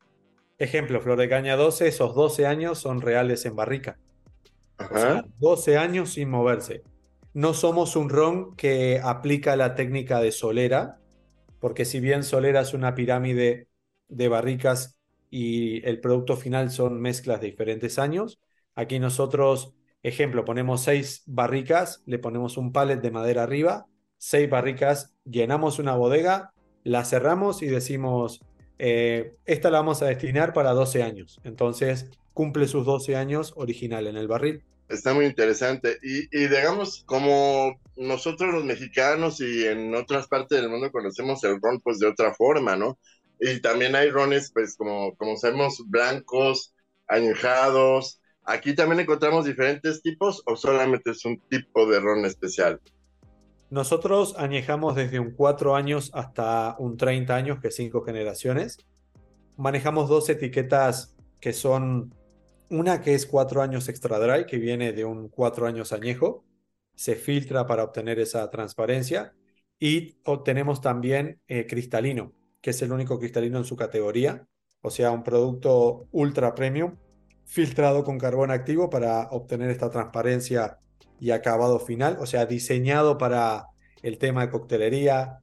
Ejemplo, 0.58 1.00
Flor 1.00 1.18
de 1.18 1.28
Caña 1.30 1.56
12, 1.56 1.88
esos 1.88 2.14
12 2.14 2.46
años 2.46 2.78
son 2.78 3.00
reales 3.00 3.46
en 3.46 3.56
barrica. 3.56 4.00
Ajá. 4.78 5.24
12 5.38 5.76
años 5.76 6.10
sin 6.10 6.30
moverse. 6.30 6.82
No 7.32 7.54
somos 7.54 7.96
un 7.96 8.08
ron 8.08 8.56
que 8.56 9.00
aplica 9.02 9.56
la 9.56 9.74
técnica 9.74 10.20
de 10.20 10.32
solera, 10.32 10.98
porque 11.60 11.84
si 11.84 12.00
bien 12.00 12.22
solera 12.22 12.60
es 12.60 12.74
una 12.74 12.94
pirámide 12.94 13.68
de 14.08 14.28
barricas 14.28 14.98
y 15.30 15.86
el 15.86 16.00
producto 16.00 16.36
final 16.36 16.70
son 16.70 17.00
mezclas 17.00 17.40
de 17.40 17.48
diferentes 17.48 17.98
años, 17.98 18.40
aquí 18.74 18.98
nosotros, 18.98 19.74
ejemplo, 20.02 20.44
ponemos 20.44 20.82
seis 20.82 21.22
barricas, 21.26 22.02
le 22.06 22.18
ponemos 22.18 22.56
un 22.56 22.72
pallet 22.72 22.96
de 22.96 23.10
madera 23.10 23.42
arriba, 23.42 23.86
seis 24.18 24.48
barricas, 24.48 25.14
llenamos 25.24 25.78
una 25.78 25.94
bodega, 25.94 26.52
la 26.84 27.04
cerramos 27.04 27.62
y 27.62 27.66
decimos, 27.66 28.40
eh, 28.78 29.34
esta 29.44 29.70
la 29.70 29.78
vamos 29.78 30.02
a 30.02 30.06
destinar 30.06 30.52
para 30.52 30.72
12 30.72 31.02
años. 31.02 31.40
Entonces 31.44 32.06
cumple 32.34 32.68
sus 32.68 32.84
12 32.84 33.16
años 33.16 33.54
original 33.56 34.06
en 34.06 34.16
el 34.16 34.28
barril. 34.28 34.62
Está 34.88 35.14
muy 35.14 35.26
interesante. 35.26 35.98
Y, 36.02 36.24
y 36.36 36.48
digamos, 36.48 37.02
como 37.06 37.80
nosotros 37.96 38.52
los 38.52 38.64
mexicanos 38.64 39.40
y 39.40 39.66
en 39.66 39.94
otras 39.94 40.28
partes 40.28 40.60
del 40.60 40.70
mundo 40.70 40.92
conocemos 40.92 41.42
el 41.44 41.60
ron 41.60 41.80
pues 41.80 41.98
de 41.98 42.06
otra 42.06 42.34
forma, 42.34 42.76
¿no? 42.76 42.98
Y 43.40 43.60
también 43.60 43.96
hay 43.96 44.10
rones 44.10 44.50
pues 44.52 44.76
como, 44.76 45.14
como 45.16 45.36
sabemos, 45.36 45.82
blancos, 45.86 46.74
añejados. 47.08 48.20
Aquí 48.44 48.74
también 48.74 49.00
encontramos 49.00 49.44
diferentes 49.44 50.02
tipos 50.02 50.42
o 50.46 50.56
solamente 50.56 51.10
es 51.10 51.24
un 51.24 51.40
tipo 51.48 51.86
de 51.90 52.00
ron 52.00 52.24
especial. 52.24 52.80
Nosotros 53.68 54.34
añejamos 54.38 54.94
desde 54.94 55.18
un 55.18 55.32
4 55.32 55.74
años 55.74 56.10
hasta 56.14 56.76
un 56.78 56.96
30 56.96 57.34
años, 57.34 57.60
que 57.60 57.68
es 57.68 57.76
5 57.76 58.02
generaciones. 58.02 58.78
Manejamos 59.56 60.08
dos 60.08 60.28
etiquetas 60.28 61.16
que 61.40 61.52
son 61.52 62.14
una 62.68 63.00
que 63.00 63.14
es 63.14 63.26
4 63.26 63.62
años 63.62 63.88
extra 63.88 64.18
dry, 64.18 64.46
que 64.46 64.58
viene 64.58 64.92
de 64.92 65.04
un 65.04 65.28
4 65.28 65.66
años 65.66 65.92
añejo. 65.92 66.44
Se 66.94 67.16
filtra 67.16 67.66
para 67.66 67.82
obtener 67.84 68.20
esa 68.20 68.48
transparencia. 68.50 69.34
Y 69.78 70.16
obtenemos 70.24 70.80
también 70.80 71.40
eh, 71.48 71.66
cristalino, 71.66 72.32
que 72.60 72.70
es 72.70 72.80
el 72.82 72.92
único 72.92 73.18
cristalino 73.18 73.58
en 73.58 73.64
su 73.64 73.76
categoría. 73.76 74.46
O 74.80 74.90
sea, 74.90 75.10
un 75.10 75.24
producto 75.24 76.06
ultra 76.12 76.54
premium 76.54 76.96
filtrado 77.44 78.04
con 78.04 78.18
carbón 78.18 78.50
activo 78.50 78.88
para 78.88 79.28
obtener 79.30 79.70
esta 79.70 79.90
transparencia 79.90 80.78
y 81.20 81.30
acabado 81.30 81.78
final, 81.78 82.16
o 82.20 82.26
sea, 82.26 82.46
diseñado 82.46 83.18
para 83.18 83.66
el 84.02 84.18
tema 84.18 84.42
de 84.42 84.50
coctelería, 84.50 85.38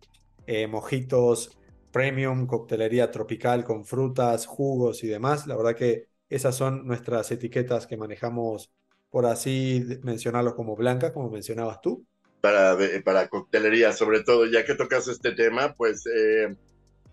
eh, 0.46 0.68
mojitos 0.68 1.58
premium, 1.92 2.48
coctelería 2.48 3.12
tropical 3.12 3.64
con 3.64 3.86
frutas, 3.86 4.46
jugos 4.46 5.04
y 5.04 5.08
demás. 5.08 5.48
La 5.48 5.56
verdad 5.56 5.76
que 5.76 6.08
esas 6.30 6.56
son 6.56 6.86
nuestras 6.86 7.32
etiquetas 7.32 7.88
que 7.88 7.96
manejamos, 7.96 8.72
por 9.10 9.26
así 9.26 9.86
mencionarlos 10.02 10.56
como 10.56 10.76
blancas, 10.76 11.12
como 11.12 11.30
mencionabas 11.30 11.80
tú. 11.82 12.06
Para, 12.42 12.76
para 13.06 13.30
coctelería, 13.30 13.94
sobre 13.94 14.24
todo, 14.24 14.46
ya 14.48 14.66
que 14.66 14.76
tocas 14.76 15.08
este 15.08 15.32
tema, 15.32 15.76
pues 15.76 16.04
eh, 16.08 16.56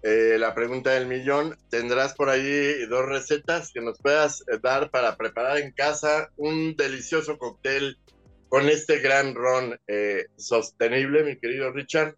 eh, 0.02 0.36
la 0.38 0.54
pregunta 0.54 0.90
del 0.92 1.06
millón, 1.06 1.56
¿tendrás 1.68 2.14
por 2.14 2.30
ahí 2.30 2.86
dos 2.86 3.04
recetas 3.06 3.70
que 3.72 3.82
nos 3.82 4.00
puedas 4.00 4.42
dar 4.62 4.90
para 4.90 5.16
preparar 5.16 5.58
en 5.58 5.72
casa 5.72 6.30
un 6.36 6.74
delicioso 6.74 7.38
cóctel 7.38 7.98
con 8.50 8.69
este 8.69 8.99
gran 8.99 9.35
ron 9.35 9.78
eh, 9.87 10.26
sostenible, 10.37 11.23
mi 11.23 11.38
querido 11.38 11.73
Richard? 11.73 12.16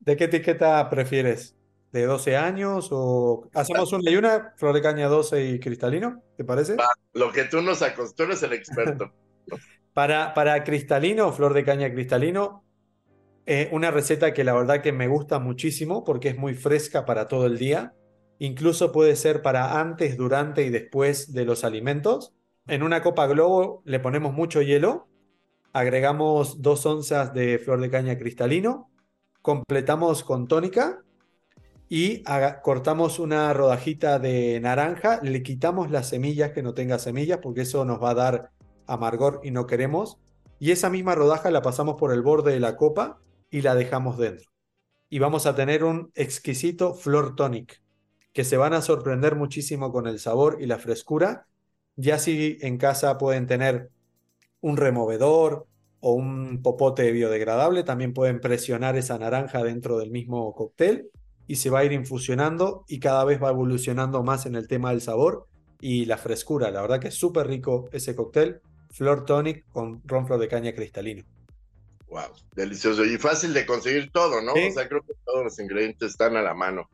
¿De 0.00 0.16
qué 0.16 0.24
etiqueta 0.24 0.90
prefieres? 0.90 1.56
¿De 1.92 2.04
12 2.06 2.36
años 2.36 2.88
o 2.90 3.48
hacemos 3.54 3.92
una 3.92 4.10
y 4.10 4.16
una, 4.16 4.52
flor 4.56 4.74
de 4.74 4.82
caña 4.82 5.06
12 5.06 5.44
y 5.44 5.60
cristalino? 5.60 6.24
¿Te 6.36 6.44
parece? 6.44 6.76
Lo 7.12 7.30
que 7.30 7.44
tú 7.44 7.62
nos 7.62 7.82
acostumbres, 7.82 8.42
el 8.42 8.52
experto. 8.52 9.12
Para, 9.92 10.34
para 10.34 10.62
cristalino, 10.62 11.32
flor 11.32 11.52
de 11.52 11.64
caña 11.64 11.92
cristalino, 11.92 12.64
eh, 13.44 13.68
una 13.72 13.90
receta 13.90 14.32
que 14.32 14.44
la 14.44 14.52
verdad 14.52 14.82
que 14.82 14.92
me 14.92 15.08
gusta 15.08 15.40
muchísimo 15.40 16.04
porque 16.04 16.28
es 16.28 16.38
muy 16.38 16.54
fresca 16.54 17.04
para 17.04 17.26
todo 17.26 17.46
el 17.46 17.58
día. 17.58 17.92
Incluso 18.38 18.92
puede 18.92 19.16
ser 19.16 19.42
para 19.42 19.80
antes, 19.80 20.16
durante 20.16 20.62
y 20.62 20.70
después 20.70 21.32
de 21.32 21.44
los 21.44 21.64
alimentos. 21.64 22.32
En 22.68 22.84
una 22.84 23.02
copa 23.02 23.26
globo 23.26 23.82
le 23.84 23.98
ponemos 23.98 24.32
mucho 24.32 24.62
hielo, 24.62 25.09
agregamos 25.72 26.62
dos 26.62 26.84
onzas 26.86 27.32
de 27.34 27.58
flor 27.58 27.80
de 27.80 27.90
caña 27.90 28.18
cristalino, 28.18 28.90
completamos 29.42 30.24
con 30.24 30.48
tónica 30.48 31.02
y 31.88 32.22
cortamos 32.62 33.18
una 33.18 33.52
rodajita 33.52 34.18
de 34.18 34.60
naranja, 34.60 35.20
le 35.22 35.42
quitamos 35.42 35.90
las 35.90 36.08
semillas 36.08 36.52
que 36.52 36.62
no 36.62 36.74
tenga 36.74 36.98
semillas 36.98 37.40
porque 37.42 37.62
eso 37.62 37.84
nos 37.84 38.02
va 38.02 38.10
a 38.10 38.14
dar 38.14 38.50
amargor 38.86 39.40
y 39.42 39.50
no 39.50 39.66
queremos. 39.66 40.18
Y 40.58 40.72
esa 40.72 40.90
misma 40.90 41.14
rodaja 41.14 41.50
la 41.50 41.62
pasamos 41.62 41.96
por 41.96 42.12
el 42.12 42.22
borde 42.22 42.52
de 42.52 42.60
la 42.60 42.76
copa 42.76 43.18
y 43.50 43.62
la 43.62 43.74
dejamos 43.74 44.18
dentro. 44.18 44.50
Y 45.08 45.18
vamos 45.18 45.46
a 45.46 45.54
tener 45.56 45.82
un 45.82 46.12
exquisito 46.14 46.94
flor 46.94 47.34
tonic, 47.34 47.82
que 48.32 48.44
se 48.44 48.56
van 48.56 48.74
a 48.74 48.82
sorprender 48.82 49.34
muchísimo 49.34 49.90
con 49.90 50.06
el 50.06 50.20
sabor 50.20 50.58
y 50.60 50.66
la 50.66 50.78
frescura. 50.78 51.46
Ya 51.96 52.18
si 52.18 52.58
en 52.60 52.78
casa 52.78 53.18
pueden 53.18 53.46
tener 53.46 53.90
un 54.60 54.76
removedor 54.76 55.66
o 56.00 56.12
un 56.12 56.62
popote 56.62 57.10
biodegradable, 57.12 57.82
también 57.82 58.14
pueden 58.14 58.40
presionar 58.40 58.96
esa 58.96 59.18
naranja 59.18 59.62
dentro 59.62 59.98
del 59.98 60.10
mismo 60.10 60.54
cóctel 60.54 61.10
y 61.46 61.56
se 61.56 61.70
va 61.70 61.80
a 61.80 61.84
ir 61.84 61.92
infusionando 61.92 62.84
y 62.88 63.00
cada 63.00 63.24
vez 63.24 63.42
va 63.42 63.50
evolucionando 63.50 64.22
más 64.22 64.46
en 64.46 64.54
el 64.54 64.68
tema 64.68 64.90
del 64.90 65.00
sabor 65.00 65.46
y 65.80 66.04
la 66.04 66.16
frescura. 66.16 66.70
La 66.70 66.80
verdad 66.80 67.00
que 67.00 67.08
es 67.08 67.14
súper 67.14 67.48
rico 67.48 67.88
ese 67.92 68.14
cóctel. 68.14 68.60
Flor 68.90 69.24
tonic 69.24 69.66
con 69.70 70.00
ron 70.04 70.26
flor 70.26 70.40
de 70.40 70.48
caña 70.48 70.72
cristalino. 70.72 71.24
Wow, 72.08 72.32
delicioso 72.56 73.04
y 73.04 73.16
fácil 73.18 73.54
de 73.54 73.66
conseguir 73.66 74.10
todo, 74.10 74.40
¿no? 74.42 74.52
Sí. 74.54 74.68
O 74.68 74.72
sea, 74.72 74.88
creo 74.88 75.02
que 75.02 75.14
todos 75.24 75.44
los 75.44 75.58
ingredientes 75.60 76.10
están 76.10 76.36
a 76.36 76.42
la 76.42 76.54
mano. 76.54 76.88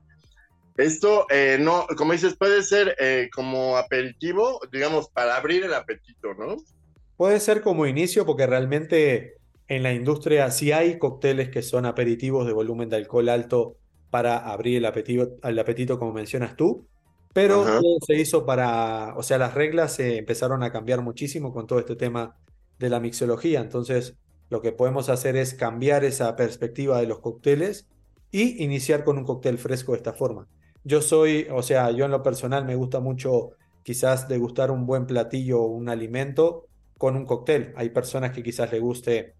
Esto, 0.76 1.26
eh, 1.30 1.56
no, 1.58 1.86
como 1.96 2.12
dices, 2.12 2.36
puede 2.36 2.62
ser 2.62 2.94
eh, 2.98 3.30
como 3.32 3.78
aperitivo, 3.78 4.60
digamos, 4.70 5.08
para 5.08 5.36
abrir 5.36 5.64
el 5.64 5.72
apetito, 5.72 6.34
¿no? 6.34 6.56
Puede 7.16 7.40
ser 7.40 7.62
como 7.62 7.86
inicio 7.86 8.26
porque 8.26 8.46
realmente 8.46 9.36
en 9.68 9.82
la 9.82 9.92
industria 9.92 10.50
sí 10.50 10.72
hay 10.72 10.98
cócteles 10.98 11.48
que 11.48 11.62
son 11.62 11.86
aperitivos 11.86 12.46
de 12.46 12.52
volumen 12.52 12.88
de 12.88 12.96
alcohol 12.96 13.28
alto 13.28 13.76
para 14.10 14.38
abrir 14.38 14.78
el 14.78 14.84
apetito, 14.86 15.36
el 15.42 15.58
apetito 15.58 15.98
como 15.98 16.12
mencionas 16.12 16.56
tú, 16.56 16.86
pero 17.32 17.62
Ajá. 17.62 17.80
todo 17.80 17.98
se 18.06 18.14
hizo 18.14 18.46
para, 18.46 19.14
o 19.16 19.22
sea, 19.22 19.38
las 19.38 19.54
reglas 19.54 19.94
se 19.94 20.18
empezaron 20.18 20.62
a 20.62 20.72
cambiar 20.72 21.02
muchísimo 21.02 21.52
con 21.52 21.66
todo 21.66 21.78
este 21.78 21.96
tema 21.96 22.36
de 22.78 22.90
la 22.90 23.00
mixología, 23.00 23.60
entonces 23.60 24.16
lo 24.48 24.62
que 24.62 24.72
podemos 24.72 25.08
hacer 25.08 25.36
es 25.36 25.54
cambiar 25.54 26.04
esa 26.04 26.36
perspectiva 26.36 27.00
de 27.00 27.06
los 27.06 27.20
cócteles 27.20 27.88
y 28.30 28.62
iniciar 28.62 29.04
con 29.04 29.18
un 29.18 29.24
cóctel 29.24 29.58
fresco 29.58 29.92
de 29.92 29.98
esta 29.98 30.12
forma. 30.12 30.46
Yo 30.84 31.02
soy, 31.02 31.48
o 31.50 31.62
sea, 31.62 31.90
yo 31.90 32.04
en 32.04 32.12
lo 32.12 32.22
personal 32.22 32.64
me 32.64 32.76
gusta 32.76 33.00
mucho 33.00 33.50
quizás 33.82 34.28
degustar 34.28 34.70
un 34.70 34.86
buen 34.86 35.06
platillo 35.06 35.62
o 35.62 35.66
un 35.66 35.88
alimento 35.88 36.65
con 36.98 37.16
un 37.16 37.26
cóctel. 37.26 37.72
Hay 37.76 37.90
personas 37.90 38.32
que 38.32 38.42
quizás 38.42 38.72
le 38.72 38.80
guste 38.80 39.34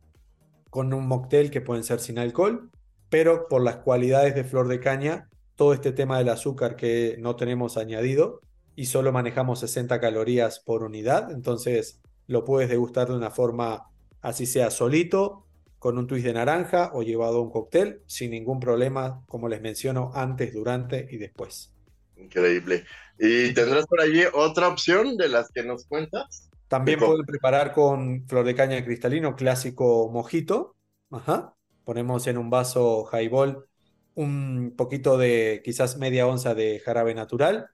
con 0.71 0.93
un 0.93 1.07
mocktail 1.07 1.51
que 1.51 1.61
pueden 1.61 1.85
ser 1.85 2.01
sin 2.01 2.19
alcohol, 2.19 2.71
pero 3.09 3.49
por 3.49 3.63
las 3.63 3.77
cualidades 3.77 4.35
de 4.35 4.45
flor 4.45 4.69
de 4.69 4.81
caña, 4.81 5.29
todo 5.55 5.73
este 5.73 5.93
tema 5.93 6.19
del 6.19 6.29
azúcar 6.29 6.77
que 6.77 7.17
no 7.19 7.37
tenemos 7.37 7.77
añadido 7.77 8.41
y 8.75 8.87
solo 8.87 9.11
manejamos 9.13 9.61
60 9.61 10.01
calorías 10.01 10.61
por 10.61 10.83
unidad, 10.83 11.31
entonces 11.33 12.01
lo 12.27 12.45
puedes 12.45 12.69
degustar 12.69 13.09
de 13.09 13.15
una 13.15 13.31
forma 13.31 13.85
así 14.21 14.45
sea 14.45 14.71
solito, 14.71 15.47
con 15.79 15.99
un 15.99 16.07
twist 16.07 16.27
de 16.27 16.33
naranja 16.33 16.91
o 16.95 17.03
llevado 17.03 17.39
a 17.39 17.43
un 17.43 17.51
cóctel, 17.51 18.03
sin 18.07 18.33
ningún 18.33 18.59
problema, 18.59 19.23
como 19.29 19.49
les 19.49 19.61
menciono, 19.61 20.11
antes, 20.15 20.53
durante 20.53 21.07
y 21.11 21.17
después. 21.17 21.73
Increíble. 22.17 22.85
¿Y 23.19 23.53
tendrás 23.55 23.87
por 23.87 24.01
allí 24.01 24.23
otra 24.33 24.69
opción 24.69 25.17
de 25.17 25.29
las 25.29 25.51
que 25.51 25.63
nos 25.63 25.87
cuentas? 25.87 26.51
También 26.69 26.99
pueden 26.99 27.25
preparar 27.25 27.73
con 27.73 28.27
flor 28.27 28.45
de 28.45 28.55
caña 28.55 28.85
cristalino, 28.85 29.37
clásico 29.37 30.11
mojito. 30.11 30.75
Ajá. 31.11 31.55
Ponemos 31.85 32.27
en 32.27 32.39
un 32.39 32.51
vaso 32.51 33.09
highball 33.13 33.67
un 34.15 34.75
poquito 34.77 35.19
de 35.19 35.61
quizás 35.65 35.99
media 35.99 36.27
onza 36.27 36.55
de 36.55 36.81
jarabe 36.81 37.15
natural. 37.15 37.69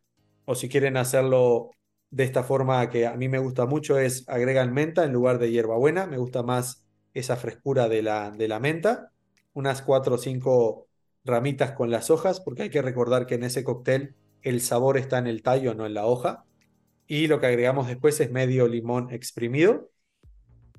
O 0.44 0.54
si 0.54 0.68
quieren 0.68 0.96
hacerlo 0.96 1.70
de 2.10 2.24
esta 2.24 2.42
forma 2.42 2.90
que 2.90 3.06
a 3.06 3.16
mí 3.16 3.28
me 3.28 3.38
gusta 3.38 3.64
mucho 3.64 3.98
es 3.98 4.28
agregan 4.28 4.74
menta 4.74 5.04
en 5.04 5.12
lugar 5.12 5.38
de 5.38 5.50
hierbabuena. 5.50 6.06
Me 6.06 6.18
gusta 6.18 6.42
más 6.42 6.86
esa 7.14 7.36
frescura 7.36 7.88
de 7.88 8.02
la, 8.02 8.30
de 8.30 8.48
la 8.48 8.60
menta. 8.60 9.12
Unas 9.54 9.82
cuatro 9.82 10.16
o 10.16 10.18
cinco 10.18 10.88
ramitas 11.24 11.72
con 11.72 11.90
las 11.90 12.10
hojas, 12.10 12.40
porque 12.40 12.62
hay 12.62 12.70
que 12.70 12.82
recordar 12.82 13.26
que 13.26 13.36
en 13.36 13.44
ese 13.44 13.64
cóctel 13.64 14.16
el 14.42 14.60
sabor 14.60 14.98
está 14.98 15.18
en 15.18 15.28
el 15.28 15.42
tallo, 15.42 15.74
no 15.74 15.86
en 15.86 15.94
la 15.94 16.06
hoja. 16.06 16.44
Y 17.12 17.26
lo 17.26 17.40
que 17.40 17.46
agregamos 17.46 17.88
después 17.88 18.18
es 18.20 18.30
medio 18.30 18.66
limón 18.66 19.12
exprimido, 19.12 19.90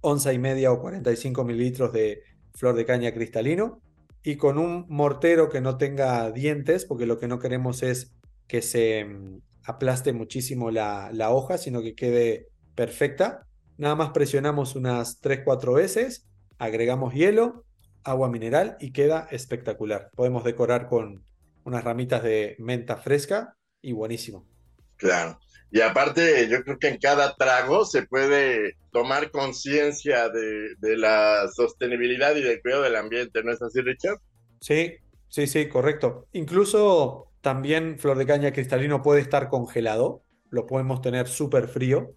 onza 0.02 0.34
y 0.34 0.40
media 0.40 0.72
o 0.72 0.82
45 0.82 1.44
mililitros 1.44 1.94
de 1.94 2.24
flor 2.56 2.74
de 2.74 2.88
caña 2.88 3.14
cristalino 3.14 3.84
y 4.24 4.38
con 4.38 4.58
un 4.58 4.88
mortero 4.90 5.50
que 5.50 5.62
no 5.62 5.78
tenga 5.78 6.32
dientes, 6.32 6.86
porque 6.86 7.06
lo 7.06 7.20
que 7.20 7.28
no 7.28 7.38
queremos 7.38 7.84
es 7.84 8.16
que 8.48 8.64
se 8.64 9.06
mm, 9.06 9.42
aplaste 9.66 10.12
muchísimo 10.12 10.72
la, 10.72 11.12
la 11.14 11.30
hoja, 11.30 11.60
sino 11.60 11.84
que 11.84 11.94
quede 11.94 12.48
perfecta. 12.74 13.46
Nada 13.78 13.94
más 13.94 14.10
presionamos 14.10 14.76
unas 14.76 15.22
3-4 15.22 15.76
veces, 15.76 16.28
agregamos 16.58 17.14
hielo, 17.14 17.64
agua 18.04 18.28
mineral 18.28 18.76
y 18.80 18.92
queda 18.92 19.28
espectacular. 19.30 20.10
Podemos 20.16 20.44
decorar 20.44 20.88
con 20.88 21.24
unas 21.64 21.84
ramitas 21.84 22.24
de 22.24 22.56
menta 22.58 22.98
fresca 22.98 23.56
y 23.84 23.92
buenísimo. 23.92 24.48
Claro. 25.04 25.38
Y 25.70 25.82
aparte, 25.82 26.48
yo 26.50 26.64
creo 26.64 26.80
que 26.80 26.88
en 26.88 26.98
cada 26.98 27.36
trago 27.36 27.84
se 27.84 28.04
puede 28.04 28.78
tomar 28.92 29.32
conciencia 29.32 30.30
de, 30.30 30.76
de, 30.78 30.98
la 30.98 31.50
sostenibilidad 31.54 32.36
y 32.36 32.42
del 32.42 32.62
cuidado 32.62 32.84
del 32.84 32.96
ambiente, 32.96 33.44
¿no 33.44 33.52
es 33.52 33.62
así, 33.62 33.82
Richard? 33.82 34.20
Sí, 34.62 34.94
sí, 35.28 35.48
sí, 35.48 35.68
correcto. 35.68 36.28
Incluso 36.32 37.32
también 37.42 38.00
flor 38.00 38.18
de 38.18 38.26
caña 38.26 38.54
cristalino 38.54 39.02
puede 39.02 39.20
estar 39.20 39.50
congelado, 39.50 40.24
lo 40.50 40.68
podemos 40.68 41.02
tener 41.02 41.28
súper 41.28 41.68
frío 41.68 42.14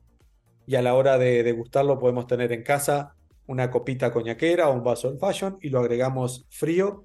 y 0.67 0.77
a 0.77 0.83
la 0.83 0.95
hora 0.95 1.19
de 1.19 1.43
degustarlo 1.43 1.99
podemos 1.99 2.27
tener 2.27 2.53
en 2.53 2.63
casa 2.63 3.17
una 3.47 3.71
copita 3.71 4.13
coñaquera 4.13 4.69
o 4.69 4.75
un 4.75 4.85
vaso 4.85 5.09
old 5.09 5.19
fashion 5.19 5.59
y 5.61 5.71
lo 5.71 5.81
agregamos 5.81 6.47
frío, 6.51 7.05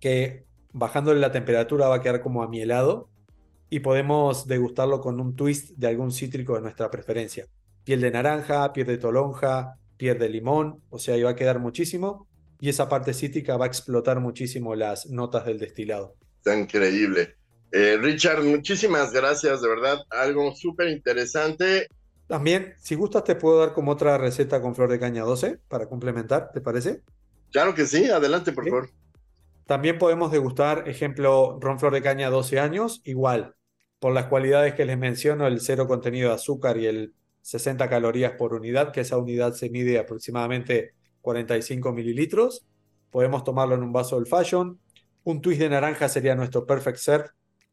que 0.00 0.44
bajándole 0.72 1.20
la 1.20 1.32
temperatura 1.32 1.88
va 1.88 1.96
a 1.96 2.02
quedar 2.02 2.20
como 2.20 2.42
amielado 2.42 3.08
y 3.70 3.80
podemos 3.80 4.46
degustarlo 4.46 5.00
con 5.00 5.20
un 5.20 5.36
twist 5.36 5.70
de 5.76 5.88
algún 5.88 6.12
cítrico 6.12 6.54
de 6.54 6.62
nuestra 6.62 6.90
preferencia. 6.90 7.46
Piel 7.84 8.00
de 8.00 8.10
naranja, 8.10 8.72
piel 8.72 8.86
de 8.86 8.98
tolonja, 8.98 9.78
piel 9.96 10.18
de 10.18 10.28
limón, 10.28 10.82
o 10.90 10.98
sea, 10.98 11.14
ahí 11.14 11.22
va 11.22 11.30
a 11.30 11.36
quedar 11.36 11.58
muchísimo 11.58 12.26
y 12.60 12.68
esa 12.68 12.88
parte 12.88 13.14
cítrica 13.14 13.56
va 13.56 13.66
a 13.66 13.68
explotar 13.68 14.20
muchísimo 14.20 14.74
las 14.74 15.06
notas 15.06 15.44
del 15.44 15.58
destilado. 15.58 16.14
Está 16.38 16.58
increíble. 16.58 17.36
Eh, 17.70 17.98
Richard, 18.00 18.42
muchísimas 18.42 19.12
gracias, 19.12 19.60
de 19.60 19.68
verdad, 19.68 19.98
algo 20.10 20.54
súper 20.54 20.88
interesante. 20.88 21.88
También, 22.26 22.74
si 22.78 22.94
gustas, 22.94 23.24
te 23.24 23.36
puedo 23.36 23.58
dar 23.58 23.74
como 23.74 23.92
otra 23.92 24.16
receta 24.18 24.60
con 24.60 24.74
flor 24.74 24.90
de 24.90 24.98
caña 24.98 25.24
12 25.24 25.58
para 25.68 25.88
complementar, 25.88 26.50
¿te 26.52 26.60
parece? 26.60 27.02
Claro 27.52 27.74
que 27.74 27.86
sí, 27.86 28.10
adelante, 28.10 28.52
por 28.52 28.64
¿Sí? 28.64 28.70
favor. 28.70 28.90
También 29.66 29.98
podemos 29.98 30.32
degustar, 30.32 30.88
ejemplo, 30.88 31.58
ron 31.60 31.78
flor 31.78 31.92
de 31.92 32.02
caña 32.02 32.30
12 32.30 32.58
años, 32.58 33.02
igual, 33.04 33.54
por 33.98 34.12
las 34.12 34.26
cualidades 34.26 34.74
que 34.74 34.84
les 34.84 34.98
menciono, 34.98 35.46
el 35.46 35.60
cero 35.60 35.86
contenido 35.86 36.28
de 36.28 36.36
azúcar 36.36 36.76
y 36.78 36.86
el 36.86 37.14
60 37.42 37.88
calorías 37.88 38.32
por 38.32 38.54
unidad, 38.54 38.92
que 38.92 39.00
esa 39.00 39.16
unidad 39.18 39.54
se 39.54 39.70
mide 39.70 39.98
aproximadamente 39.98 40.94
45 41.22 41.92
mililitros. 41.92 42.66
Podemos 43.10 43.44
tomarlo 43.44 43.74
en 43.74 43.82
un 43.82 43.92
vaso 43.92 44.16
old 44.16 44.28
fashion. 44.28 44.78
Un 45.24 45.40
twist 45.40 45.60
de 45.60 45.68
naranja 45.68 46.08
sería 46.08 46.34
nuestro 46.34 46.66
perfect 46.66 46.98
serve, 46.98 47.30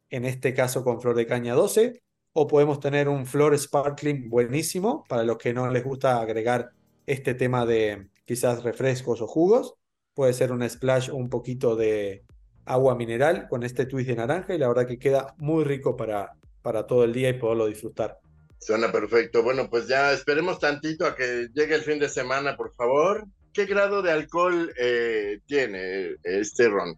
en 0.10 0.26
este 0.26 0.54
caso 0.54 0.84
con 0.84 1.02
flor 1.02 1.16
de 1.16 1.26
caña 1.26 1.54
12. 1.54 2.02
O 2.34 2.48
podemos 2.48 2.80
tener 2.80 3.08
un 3.08 3.26
flor 3.26 3.58
sparkling 3.58 4.30
buenísimo 4.30 5.06
para 5.08 5.24
los 5.24 5.38
que 5.38 5.54
no 5.54 5.70
les 5.70 5.84
gusta 5.84 6.20
agregar 6.20 6.72
este 7.06 7.34
tema 7.34 7.66
de 7.66 8.10
quizás 8.26 8.64
refrescos 8.64 9.22
o 9.22 9.28
jugos. 9.28 9.76
Puede 10.14 10.34
ser 10.34 10.52
un 10.52 10.68
splash 10.68 11.10
un 11.12 11.30
poquito 11.30 11.76
de 11.76 12.25
agua 12.66 12.96
mineral 12.96 13.48
con 13.48 13.64
este 13.64 13.86
twist 13.86 14.10
de 14.10 14.16
naranja 14.16 14.54
y 14.54 14.58
la 14.58 14.68
verdad 14.68 14.88
que 14.88 15.00
queda 15.00 15.36
muy 15.38 15.64
rico 15.64 15.96
para, 15.96 16.34
para 16.62 16.86
todo 16.86 17.04
el 17.04 17.14
día 17.14 17.30
y 17.30 17.34
poderlo 17.34 17.68
disfrutar. 17.68 18.20
Suena 18.60 18.92
perfecto. 18.92 19.44
Bueno, 19.44 19.70
pues 19.70 19.88
ya 19.88 20.12
esperemos 20.12 20.60
tantito 20.60 21.06
a 21.06 21.16
que 21.16 21.50
llegue 21.54 21.76
el 21.76 21.82
fin 21.82 22.00
de 22.00 22.10
semana, 22.10 22.58
por 22.58 22.74
favor. 22.74 23.26
¿Qué 23.54 23.66
grado 23.66 24.02
de 24.02 24.12
alcohol 24.12 24.74
eh, 24.80 25.40
tiene 25.46 26.16
este 26.24 26.68
ron? 26.68 26.98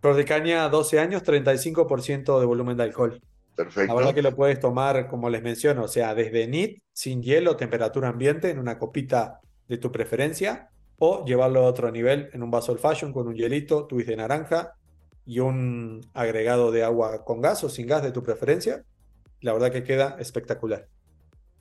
Flor 0.00 0.16
de 0.16 0.24
caña, 0.24 0.68
12 0.68 0.98
años, 0.98 1.22
35% 1.22 2.40
de 2.40 2.46
volumen 2.46 2.76
de 2.76 2.84
alcohol. 2.84 3.20
Perfecto. 3.54 3.92
La 3.92 3.98
verdad 3.98 4.14
que 4.14 4.22
lo 4.22 4.34
puedes 4.34 4.58
tomar, 4.60 5.08
como 5.08 5.30
les 5.30 5.42
menciono, 5.42 5.84
o 5.84 5.88
sea, 5.88 6.14
desde 6.14 6.46
NIT, 6.46 6.78
sin 6.92 7.22
hielo, 7.22 7.56
temperatura 7.56 8.08
ambiente, 8.08 8.50
en 8.50 8.58
una 8.58 8.78
copita 8.78 9.40
de 9.68 9.78
tu 9.78 9.92
preferencia, 9.92 10.70
o 10.98 11.24
llevarlo 11.24 11.60
a 11.60 11.68
otro 11.68 11.90
nivel 11.90 12.30
en 12.32 12.42
un 12.42 12.50
vaso 12.50 12.72
old 12.72 12.80
fashion 12.80 13.12
con 13.12 13.28
un 13.28 13.34
hielito, 13.34 13.86
twist 13.86 14.08
de 14.08 14.16
naranja 14.16 14.74
y 15.26 15.40
un 15.40 16.08
agregado 16.14 16.70
de 16.70 16.84
agua 16.84 17.24
con 17.24 17.40
gas 17.40 17.64
o 17.64 17.68
sin 17.68 17.86
gas 17.86 18.02
de 18.02 18.12
tu 18.12 18.22
preferencia. 18.22 18.84
La 19.40 19.52
verdad 19.52 19.72
que 19.72 19.84
queda 19.84 20.16
espectacular. 20.18 20.88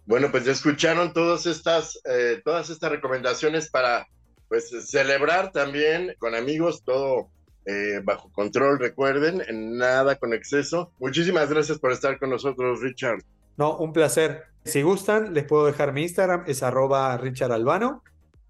Bueno, 0.05 0.29
pues 0.31 0.45
ya 0.45 0.51
escucharon 0.51 1.13
todas 1.13 1.47
estas, 1.47 1.99
eh, 2.05 2.41
todas 2.45 2.69
estas 2.69 2.91
recomendaciones 2.91 3.69
para 3.69 4.07
pues 4.47 4.69
celebrar 4.87 5.51
también 5.51 6.15
con 6.19 6.35
amigos, 6.35 6.83
todo 6.83 7.31
eh, 7.65 7.99
bajo 8.03 8.31
control, 8.31 8.77
recuerden, 8.77 9.41
nada 9.77 10.15
con 10.17 10.33
exceso. 10.33 10.91
Muchísimas 10.99 11.49
gracias 11.49 11.79
por 11.79 11.91
estar 11.91 12.19
con 12.19 12.29
nosotros, 12.29 12.81
Richard. 12.81 13.23
No, 13.57 13.77
un 13.77 13.91
placer. 13.91 14.43
Si 14.63 14.83
gustan, 14.83 15.33
les 15.33 15.45
puedo 15.45 15.65
dejar 15.65 15.91
mi 15.91 16.03
Instagram, 16.03 16.43
es 16.47 16.61
arroba 16.61 17.17
Richard 17.17 17.51
Albano, 17.51 18.03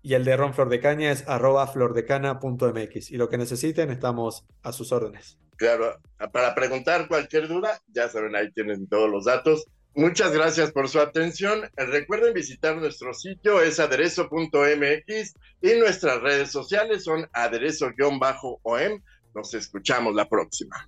y 0.06 0.14
el 0.14 0.24
de 0.24 0.38
Ron 0.38 0.54
Flor 0.54 0.70
de 0.70 0.80
Caña 0.80 1.12
es 1.12 1.28
arroba 1.28 1.66
flordecana.mx. 1.66 3.10
Y 3.10 3.18
lo 3.18 3.28
que 3.28 3.40
necesiten, 3.40 3.90
estamos 3.90 4.46
a 4.62 4.72
sus 4.72 4.92
órdenes. 4.92 5.40
Claro, 5.58 6.00
para 6.32 6.54
preguntar 6.54 7.08
cualquier 7.08 7.48
duda, 7.48 7.82
ya 7.88 8.08
saben, 8.08 8.36
ahí 8.36 8.52
tienen 8.52 8.88
todos 8.88 9.10
los 9.10 9.26
datos. 9.26 9.66
Muchas 9.96 10.32
gracias 10.32 10.72
por 10.72 10.90
su 10.90 11.00
atención. 11.00 11.62
Recuerden 11.76 12.36
visitar 12.36 12.78
nuestro 12.78 13.16
sitio, 13.16 13.64
es 13.64 13.80
aderezo.mx 13.80 15.34
y 15.64 15.74
nuestras 15.80 16.22
redes 16.22 16.52
sociales 16.52 17.04
son 17.04 17.28
aderezo-om. 17.34 19.02
Nos 19.34 19.54
escuchamos 19.56 20.14
la 20.14 20.30
próxima. 20.30 20.88